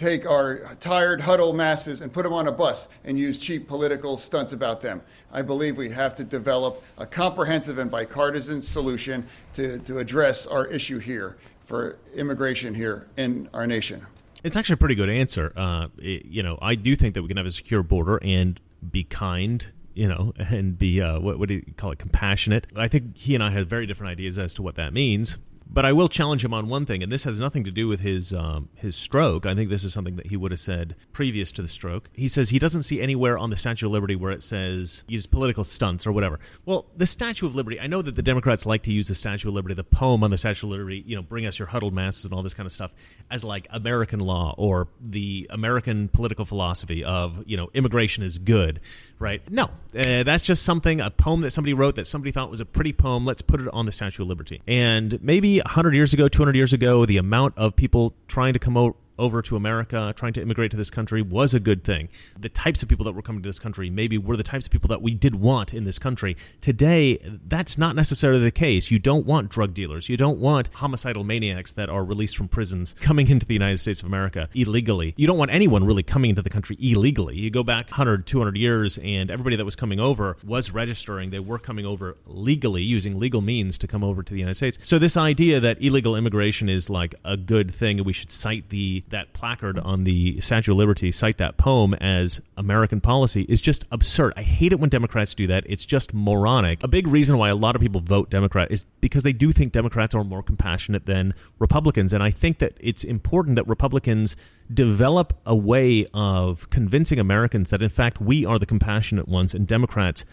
[0.00, 4.16] take our tired huddle masses and put them on a bus and use cheap political
[4.16, 5.02] stunts about them.
[5.30, 10.66] I believe we have to develop a comprehensive and bipartisan solution to, to address our
[10.66, 14.06] issue here for immigration here in our nation.
[14.42, 15.52] It's actually a pretty good answer.
[15.54, 18.58] Uh, it, you know, I do think that we can have a secure border and
[18.90, 22.66] be kind you know, and be uh, what, what do you call it, compassionate.
[22.74, 25.36] I think he and I have very different ideas as to what that means.
[25.72, 28.00] But I will challenge him on one thing, and this has nothing to do with
[28.00, 29.46] his um, his stroke.
[29.46, 32.10] I think this is something that he would have said previous to the stroke.
[32.12, 35.26] He says he doesn't see anywhere on the Statue of Liberty where it says use
[35.26, 36.40] political stunts or whatever.
[36.64, 37.78] Well, the Statue of Liberty.
[37.78, 40.32] I know that the Democrats like to use the Statue of Liberty, the poem on
[40.32, 41.04] the Statue of Liberty.
[41.06, 42.92] You know, bring us your huddled masses and all this kind of stuff
[43.30, 48.80] as like American law or the American political philosophy of you know immigration is good,
[49.20, 49.48] right?
[49.48, 52.66] No, uh, that's just something a poem that somebody wrote that somebody thought was a
[52.66, 53.24] pretty poem.
[53.24, 56.72] Let's put it on the Statue of Liberty, and maybe 100 years ago, 200 years
[56.72, 60.70] ago, the amount of people trying to come over over to America, trying to immigrate
[60.72, 62.08] to this country, was a good thing.
[62.38, 64.72] The types of people that were coming to this country maybe were the types of
[64.72, 66.36] people that we did want in this country.
[66.60, 68.90] Today, that's not necessarily the case.
[68.90, 70.08] You don't want drug dealers.
[70.08, 74.00] You don't want homicidal maniacs that are released from prisons coming into the United States
[74.00, 75.14] of America illegally.
[75.16, 77.36] You don't want anyone really coming into the country illegally.
[77.36, 81.30] You go back 100, 200 years, and everybody that was coming over was registering.
[81.30, 84.78] They were coming over legally, using legal means to come over to the United States.
[84.82, 88.70] So, this idea that illegal immigration is like a good thing and we should cite
[88.70, 93.60] the that placard on the Statue of Liberty, cite that poem as American policy is
[93.60, 94.32] just absurd.
[94.36, 95.64] I hate it when Democrats do that.
[95.66, 96.82] It's just moronic.
[96.82, 99.72] A big reason why a lot of people vote Democrat is because they do think
[99.72, 102.12] Democrats are more compassionate than Republicans.
[102.12, 104.36] And I think that it's important that Republicans
[104.72, 109.66] develop a way of convincing Americans that, in fact, we are the compassionate ones and
[109.66, 110.24] Democrats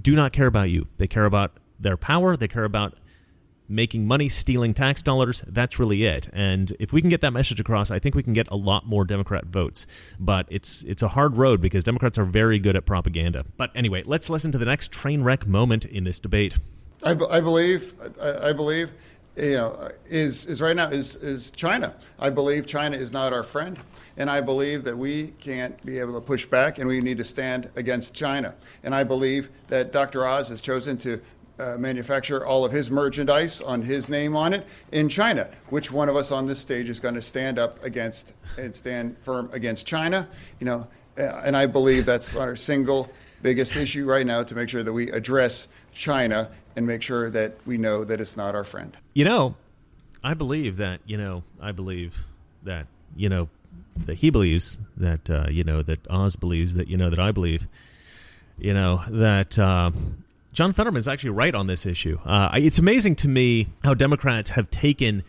[0.00, 0.86] do not care about you.
[0.96, 2.94] They care about their power, they care about
[3.70, 5.42] making money, stealing tax dollars.
[5.46, 6.28] That's really it.
[6.32, 8.86] And if we can get that message across, I think we can get a lot
[8.86, 9.86] more Democrat votes.
[10.18, 13.44] But it's it's a hard road because Democrats are very good at propaganda.
[13.56, 16.58] But anyway, let's listen to the next train wreck moment in this debate.
[17.02, 18.90] I, b- I believe, I, I believe,
[19.36, 21.94] you know, is is right now is is China.
[22.18, 23.78] I believe China is not our friend.
[24.16, 27.24] And I believe that we can't be able to push back and we need to
[27.24, 28.54] stand against China.
[28.82, 30.26] And I believe that Dr.
[30.26, 31.22] Oz has chosen to
[31.60, 35.48] uh, manufacture all of his merchandise on his name on it in China.
[35.68, 39.18] Which one of us on this stage is going to stand up against and stand
[39.18, 40.26] firm against China?
[40.58, 43.10] You know, uh, and I believe that's our single
[43.42, 47.54] biggest issue right now to make sure that we address China and make sure that
[47.66, 48.96] we know that it's not our friend.
[49.14, 49.54] You know,
[50.22, 52.24] I believe that, you know, I believe
[52.62, 53.48] that, you know,
[54.06, 57.32] that he believes that, uh, you know, that Oz believes that, you know, that I
[57.32, 57.66] believe,
[58.58, 59.90] you know, that uh,
[60.52, 62.18] John Fetterman is actually right on this issue.
[62.24, 65.22] Uh, it's amazing to me how Democrats have taken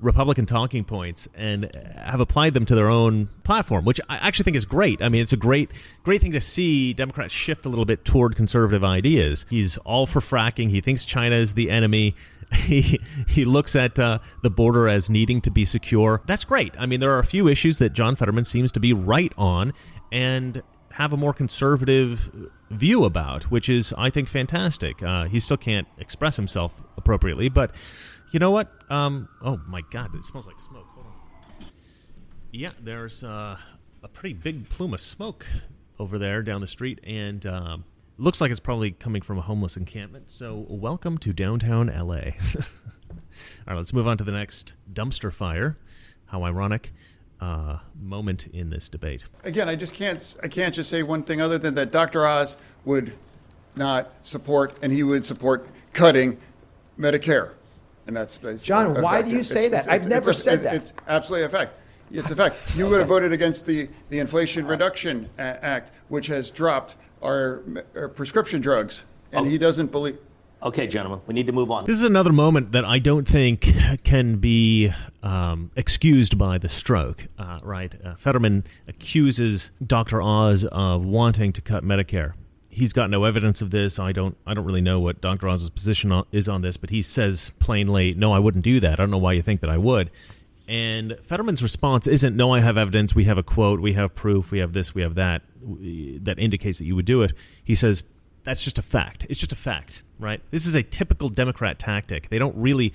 [0.00, 4.56] Republican talking points and have applied them to their own platform, which I actually think
[4.56, 5.02] is great.
[5.02, 5.70] I mean, it's a great,
[6.04, 9.44] great thing to see Democrats shift a little bit toward conservative ideas.
[9.50, 10.70] He's all for fracking.
[10.70, 12.14] He thinks China is the enemy.
[12.50, 16.22] He he looks at uh, the border as needing to be secure.
[16.24, 16.74] That's great.
[16.78, 19.74] I mean, there are a few issues that John Fetterman seems to be right on,
[20.10, 20.62] and
[20.92, 22.30] have a more conservative
[22.70, 25.02] view about, which is, I think, fantastic.
[25.02, 27.74] Uh, he still can't express himself appropriately, but
[28.30, 28.70] you know what?
[28.90, 30.86] Um, oh my God, it smells like smoke.
[30.94, 31.66] Hold on.
[32.52, 33.56] Yeah, there's uh,
[34.02, 35.46] a pretty big plume of smoke
[35.98, 37.84] over there down the street, and um,
[38.16, 40.30] looks like it's probably coming from a homeless encampment.
[40.30, 42.14] So, welcome to downtown LA.
[43.66, 45.76] All right, let's move on to the next dumpster fire.
[46.26, 46.92] How ironic
[47.40, 49.24] uh, moment in this debate.
[49.44, 50.36] Again, I just can't.
[50.42, 52.26] I can't just say one thing other than that Dr.
[52.26, 53.12] Oz would
[53.76, 56.36] not support, and he would support cutting
[56.98, 57.52] Medicare,
[58.06, 58.96] and that's John.
[58.96, 59.28] a Why fact.
[59.28, 59.92] do you It's- say it's- that?
[59.92, 60.74] I've it's- never it's a- said that.
[60.74, 61.72] It's absolutely a fact.
[62.10, 62.56] It's a fact.
[62.76, 67.62] You would have voted against the, the Inflation Reduction Act, which has dropped our,
[67.94, 70.18] our prescription drugs, and he doesn't believe.
[70.60, 71.84] Okay, gentlemen, we need to move on.
[71.84, 74.90] This is another moment that I don't think can be
[75.22, 77.94] um, excused by the stroke, uh, right?
[78.04, 80.20] Uh, Fetterman accuses Dr.
[80.20, 82.32] Oz of wanting to cut Medicare.
[82.70, 84.00] He's got no evidence of this.
[84.00, 84.36] I don't.
[84.46, 85.48] I don't really know what Dr.
[85.48, 88.94] Oz's position on, is on this, but he says plainly, "No, I wouldn't do that.
[88.94, 90.10] I don't know why you think that I would."
[90.66, 93.14] And Fetterman's response isn't, "No, I have evidence.
[93.14, 93.80] We have a quote.
[93.80, 94.50] We have proof.
[94.50, 94.94] We have this.
[94.94, 95.42] We have that.
[95.62, 97.32] That indicates that you would do it."
[97.64, 98.02] He says,
[98.44, 99.26] "That's just a fact.
[99.28, 100.40] It's just a fact, right?
[100.50, 102.28] This is a typical Democrat tactic.
[102.28, 102.92] They don't really."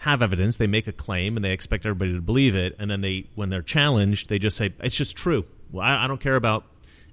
[0.00, 3.00] have evidence they make a claim and they expect everybody to believe it and then
[3.00, 6.36] they when they're challenged they just say it's just true well i, I don't care
[6.36, 6.66] about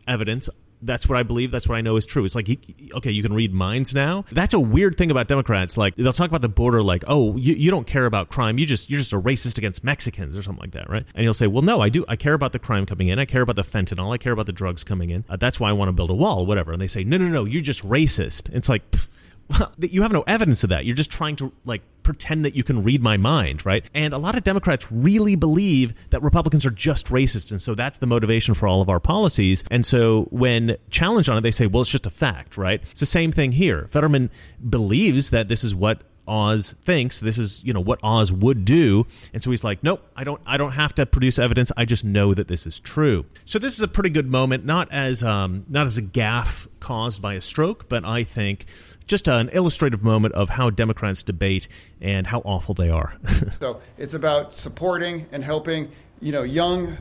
[0.06, 0.49] evidence
[0.86, 1.52] that's what I believe.
[1.52, 2.26] That's what I know is true.
[2.26, 2.49] It's like,
[2.93, 4.26] okay, you can read minds now.
[4.32, 5.78] That's a weird thing about Democrats.
[5.78, 8.58] Like they'll talk about the border, like, oh, you, you don't care about crime.
[8.58, 11.06] You just you're just a racist against Mexicans or something like that, right?
[11.15, 12.06] And you'll say, well, no, I do.
[12.08, 13.19] I care about the crime coming in.
[13.19, 14.13] I care about the fentanyl.
[14.13, 15.23] I care about the drugs coming in.
[15.30, 16.71] Uh, that's why I want to build a wall, whatever.
[16.71, 18.54] And they say, no, no, no, you're just racist.
[18.54, 18.89] It's like.
[18.91, 19.08] Pff,
[19.77, 20.86] you have no evidence of that.
[20.86, 23.89] You're just trying to like pretend that you can read my mind, right?
[23.93, 27.97] And a lot of Democrats really believe that Republicans are just racist, and so that's
[27.97, 29.63] the motivation for all of our policies.
[29.71, 32.82] And so when challenged on it, they say, "Well, it's just a fact," right?
[32.91, 33.88] It's the same thing here.
[33.89, 34.29] Fetterman
[34.69, 39.05] believes that this is what Oz thinks this is you know what Oz would do.
[39.33, 41.71] And so he's like nope I don't I don't have to produce evidence.
[41.77, 43.25] I just know that this is true.
[43.45, 47.21] So this is a pretty good moment not as um, not as a gaffe caused
[47.21, 48.65] by a stroke but I think
[49.07, 51.67] just an illustrative moment of how Democrats debate
[52.01, 53.15] and how awful they are.
[53.59, 55.89] So it's about supporting and helping
[56.21, 56.97] you know young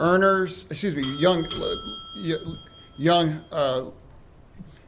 [0.00, 1.46] earners excuse me young
[2.96, 3.90] young uh,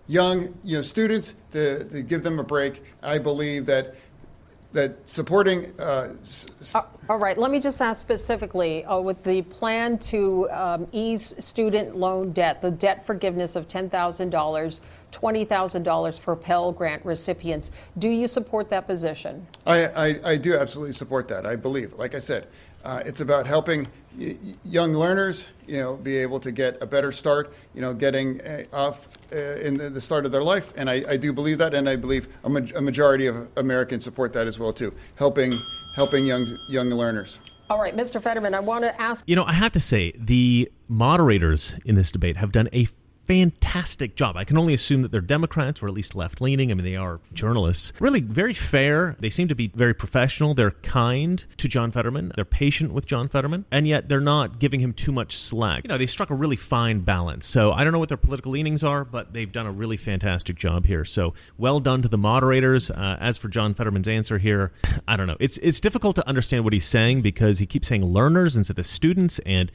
[0.09, 2.83] young you know students to, to give them a break.
[3.03, 3.95] I believe that
[4.73, 5.73] that supporting.
[5.81, 6.77] Uh, s-
[7.09, 11.97] all right, let me just ask specifically uh, with the plan to um, ease student
[11.97, 14.81] loan debt, the debt forgiveness of $10,000,
[15.13, 17.71] $20,000 for Pell Grant recipients.
[17.99, 19.47] Do you support that position?
[19.67, 21.47] I, I, I do absolutely support that.
[21.47, 22.49] I believe, like I said,
[22.85, 23.89] uh, it's about helping
[24.19, 28.41] y- young learners, you know, be able to get a better start, you know, getting
[28.43, 30.73] uh, off Uh, in the, the start of their life.
[30.77, 34.05] And I, I do believe that, and I believe a, ma- a majority of Americans
[34.05, 35.53] support that as well too, helping
[35.97, 37.41] helping young young learners.
[37.69, 38.23] All right, Mr.
[38.23, 39.29] Fetterman, I want to ask.
[39.29, 42.87] You know, I have to say, the moderators in this debate have done a
[43.27, 44.37] fantastic job.
[44.37, 46.71] I can only assume that they're Democrats or at least left leaning.
[46.71, 47.93] I mean, they are journalists.
[48.01, 49.17] Really very fair.
[49.19, 50.55] They seem to be very professional.
[50.55, 52.33] They're kind to John Fetterman.
[52.37, 53.65] They're patient with John Fetterman.
[53.71, 55.83] And yet they're not giving him too much slack.
[55.85, 57.47] You know, they struck a really fine balance.
[57.47, 60.57] So I don't know what their political leanings are, but they've done a really fantastic
[60.57, 61.05] job here.
[61.05, 62.91] So well done to the moderators.
[62.91, 64.73] Uh, as for John Fetterman's answer here,
[65.09, 65.37] I don't know.
[65.41, 68.87] It's, it's difficult to understand what he's saying because he keeps saying learners instead of
[68.87, 69.41] students.
[69.41, 69.73] And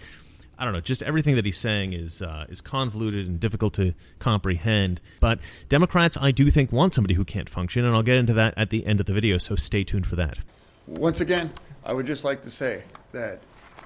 [0.61, 3.95] I don't know, just everything that he's saying is uh, is convoluted and difficult to
[4.19, 5.01] comprehend.
[5.19, 8.53] But Democrats, I do think, want somebody who can't function, and I'll get into that
[8.55, 9.39] at the end of the video.
[9.39, 10.37] So stay tuned for that.
[10.85, 11.51] Once again,
[11.83, 13.39] I would just like to say that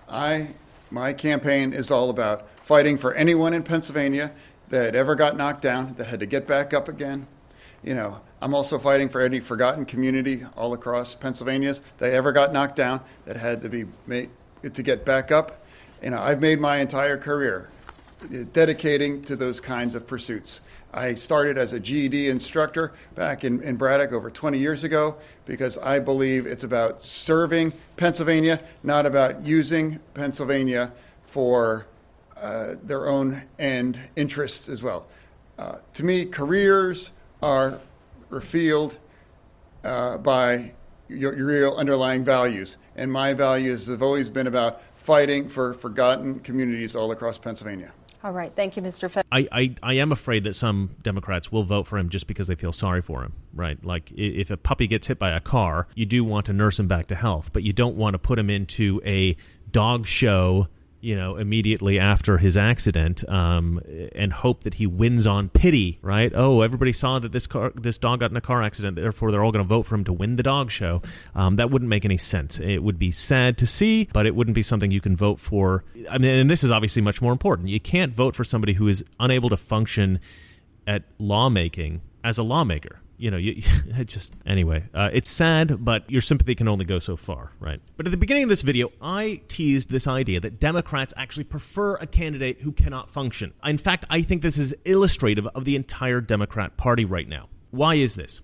[0.09, 0.49] I
[0.91, 4.33] my campaign is all about fighting for anyone in Pennsylvania
[4.67, 7.25] that ever got knocked down that had to get back up again.
[7.83, 12.51] You know, I'm also fighting for any forgotten community all across Pennsylvania that ever got
[12.51, 14.29] knocked down that had to be made
[14.61, 15.64] to get back up
[16.05, 17.67] you know, I've made my entire career
[18.53, 20.61] dedicating to those kinds of pursuits.
[20.93, 25.79] I started as a GED instructor back in, in Braddock over 20 years ago because
[25.79, 30.93] I believe it's about serving Pennsylvania, not about using Pennsylvania
[31.25, 31.87] for
[32.37, 35.07] uh, their own end interests as well.
[35.57, 37.09] Uh, to me, careers
[37.41, 37.79] are
[38.29, 38.99] revealed
[39.83, 40.71] uh, by
[41.09, 42.77] your, your real underlying values.
[42.95, 47.93] And my values have always been about fighting for forgotten communities all across Pennsylvania.
[48.23, 48.51] All right.
[48.55, 49.07] Thank you, Mr.
[49.07, 49.23] Fett.
[49.31, 52.55] I, I, I am afraid that some Democrats will vote for him just because they
[52.55, 53.83] feel sorry for him, right?
[53.85, 56.87] Like if a puppy gets hit by a car, you do want to nurse him
[56.87, 59.37] back to health, but you don't want to put him into a
[59.71, 60.69] dog show
[61.05, 63.79] you know, immediately after his accident, um,
[64.15, 66.31] and hope that he wins on pity, right?
[66.33, 69.43] Oh, everybody saw that this car, this dog got in a car accident, therefore they're
[69.43, 71.03] all going to vote for him to win the dog show.
[71.35, 72.59] Um, that wouldn't make any sense.
[72.59, 75.83] It would be sad to see, but it wouldn't be something you can vote for.
[76.09, 77.69] I mean, and this is obviously much more important.
[77.69, 80.19] You can't vote for somebody who is unable to function
[80.87, 83.53] at lawmaking as a lawmaker you know, you,
[83.87, 84.83] it just anyway.
[84.93, 87.81] Uh, it's sad, but your sympathy can only go so far, right?
[87.97, 91.95] But at the beginning of this video, I teased this idea that Democrats actually prefer
[91.95, 93.53] a candidate who cannot function.
[93.63, 97.49] In fact, I think this is illustrative of the entire Democrat Party right now.
[97.71, 98.41] Why is this?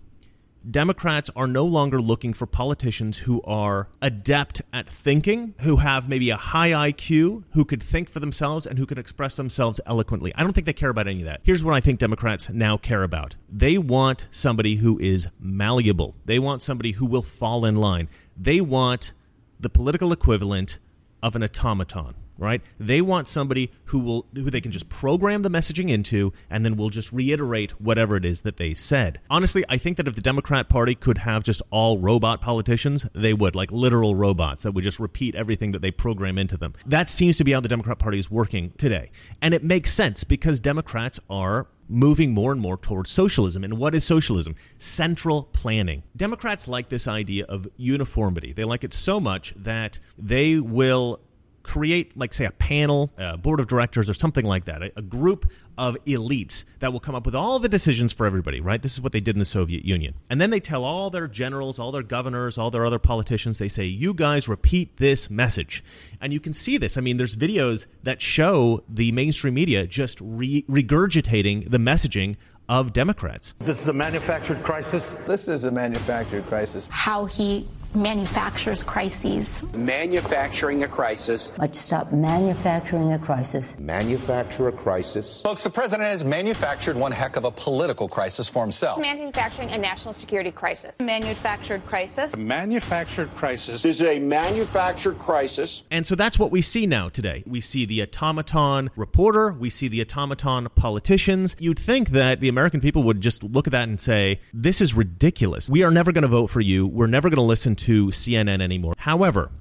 [0.70, 6.30] Democrats are no longer looking for politicians who are adept at thinking, who have maybe
[6.30, 10.32] a high IQ, who could think for themselves, and who can express themselves eloquently.
[10.36, 11.42] I don't think they care about any of that.
[11.44, 16.38] Here's what I think Democrats now care about they want somebody who is malleable, they
[16.38, 19.14] want somebody who will fall in line, they want
[19.60, 20.78] the political equivalent
[21.24, 22.62] of an automaton right?
[22.80, 26.76] They want somebody who will who they can just program the messaging into and then
[26.76, 29.22] will just reiterate whatever it is that they said.
[29.30, 33.34] Honestly, I think that if the Democrat Party could have just all robot politicians, they
[33.34, 36.74] would, like literal robots that would just repeat everything that they program into them.
[36.86, 39.12] That seems to be how the Democrat Party is working today.
[39.42, 43.64] And it makes sense because Democrats are moving more and more towards socialism.
[43.64, 44.56] And what is socialism?
[44.80, 46.04] Central planning.
[46.16, 48.54] Democrats like this idea of uniformity.
[48.54, 51.20] They like it so much that they will
[51.64, 55.02] create, like, say, a panel, a board of directors, or something like that, a, a,
[55.02, 58.82] group of elites that will come up with all the decisions for everybody, right?
[58.82, 60.16] This is what they did in the Soviet Union.
[60.30, 63.68] And then they tell all their generals, all their governors, all their other politicians, they
[63.68, 65.84] say, you guys repeat this message.
[66.20, 66.98] And you can see this.
[66.98, 72.36] I mean, there's videos that show the mainstream media just re- regurgitating the messaging
[72.70, 73.54] of Democrats.
[73.60, 75.16] This is a manufactured crisis.
[75.28, 76.88] This is a manufactured crisis.
[76.90, 79.64] How he manufactures crises.
[79.74, 81.52] Manufacturing a crisis.
[81.58, 83.78] Let's stop manufacturing a crisis.
[83.80, 85.42] Manufacture a crisis.
[85.42, 89.00] Folks, the president has manufactured one heck of a political crisis for himself.
[89.00, 91.00] Manufacturing a national security crisis.
[91.00, 92.34] Manufactured crisis.
[92.34, 93.82] A manufactured crisis.
[93.82, 95.84] This is a manufactured crisis.
[95.92, 97.44] And so that's what we see now today.
[97.46, 101.56] We see the automaton reporter, we see the automaton politicians.
[101.60, 104.94] You'd think that the American people would just look at that and say, this is
[104.94, 105.70] ridiculous.
[105.70, 106.88] We are never going to vote for you.
[106.88, 108.94] We're never going to listen to CNN anymore.
[108.98, 109.52] However,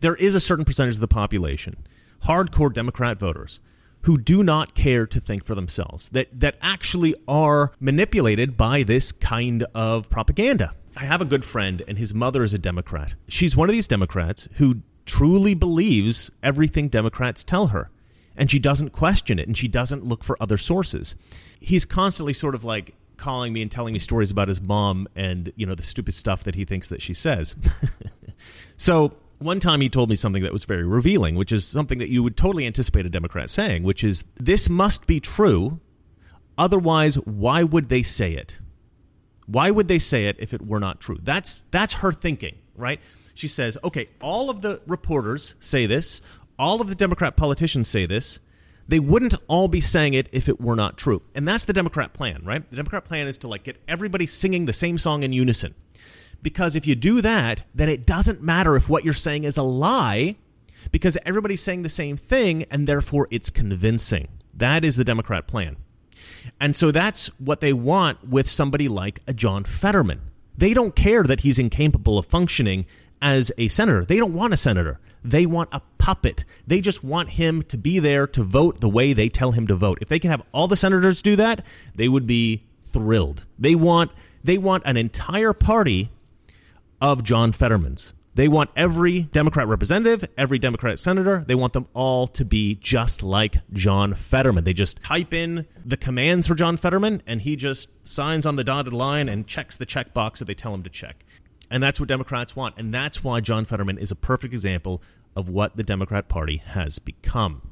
[0.00, 1.76] there is a certain percentage of the population,
[2.24, 3.60] hardcore Democrat voters,
[4.02, 9.12] who do not care to think for themselves, that, that actually are manipulated by this
[9.12, 10.74] kind of propaganda.
[10.96, 13.14] I have a good friend, and his mother is a Democrat.
[13.28, 17.90] She's one of these Democrats who truly believes everything Democrats tell her,
[18.36, 21.14] and she doesn't question it, and she doesn't look for other sources.
[21.58, 25.52] He's constantly sort of like calling me and telling me stories about his mom and
[25.56, 27.54] you know the stupid stuff that he thinks that she says.
[28.76, 32.08] so one time he told me something that was very revealing, which is something that
[32.08, 35.80] you would totally anticipate a Democrat saying, which is this must be true,
[36.56, 38.58] otherwise why would they say it?
[39.46, 41.18] Why would they say it if it were not true?
[41.22, 43.00] That's that's her thinking, right?
[43.34, 46.22] She says, okay, all of the reporters say this,
[46.58, 48.40] all of the Democrat politicians say this.
[48.86, 51.22] They wouldn't all be saying it if it were not true.
[51.34, 52.68] And that's the Democrat plan, right?
[52.68, 55.74] The Democrat plan is to like get everybody singing the same song in unison.
[56.42, 59.62] Because if you do that, then it doesn't matter if what you're saying is a
[59.62, 60.36] lie
[60.92, 64.28] because everybody's saying the same thing and therefore it's convincing.
[64.52, 65.76] That is the Democrat plan.
[66.60, 70.20] And so that's what they want with somebody like a John Fetterman.
[70.56, 72.86] They don't care that he's incapable of functioning
[73.24, 74.04] as a senator.
[74.04, 75.00] They don't want a senator.
[75.24, 76.44] They want a puppet.
[76.66, 79.74] They just want him to be there to vote the way they tell him to
[79.74, 79.98] vote.
[80.02, 81.64] If they can have all the senators do that,
[81.94, 83.46] they would be thrilled.
[83.58, 84.12] They want
[84.44, 86.10] they want an entire party
[87.00, 88.12] of John Fettermans.
[88.34, 93.22] They want every Democrat representative, every Democrat senator, they want them all to be just
[93.22, 94.64] like John Fetterman.
[94.64, 98.64] They just type in the commands for John Fetterman and he just signs on the
[98.64, 101.24] dotted line and checks the checkbox that they tell him to check.
[101.70, 102.76] And that's what Democrats want.
[102.78, 105.02] And that's why John Fetterman is a perfect example
[105.36, 107.62] of what the Democrat Party has become.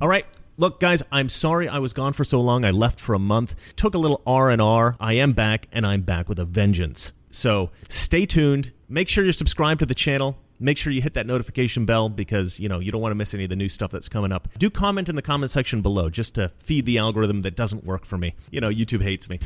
[0.00, 0.26] All right.
[0.58, 2.64] Look, guys, I'm sorry I was gone for so long.
[2.64, 4.96] I left for a month, took a little R&R.
[4.98, 7.12] I am back and I'm back with a vengeance.
[7.30, 8.72] So, stay tuned.
[8.88, 10.38] Make sure you're subscribed to the channel.
[10.58, 13.34] Make sure you hit that notification bell because, you know, you don't want to miss
[13.34, 14.48] any of the new stuff that's coming up.
[14.58, 18.04] Do comment in the comment section below just to feed the algorithm that doesn't work
[18.04, 18.34] for me.
[18.50, 19.38] You know, YouTube hates me.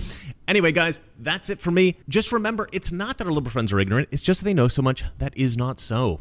[0.46, 1.96] Anyway, guys, that's it for me.
[2.08, 4.08] Just remember, it's not that our liberal friends are ignorant.
[4.10, 6.20] It's just that they know so much that is not so.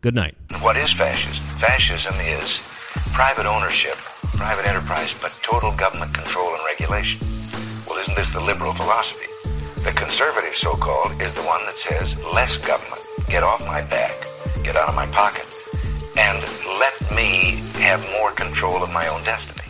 [0.00, 0.34] Good night.
[0.60, 1.44] What is fascism?
[1.58, 2.60] Fascism is
[3.12, 3.96] private ownership,
[4.34, 7.20] private enterprise, but total government control and regulation.
[7.86, 9.26] Well, isn't this the liberal philosophy?
[9.84, 14.26] The conservative, so called, is the one that says less government, get off my back,
[14.62, 15.46] get out of my pocket,
[16.16, 16.42] and
[16.78, 19.69] let me have more control of my own destiny.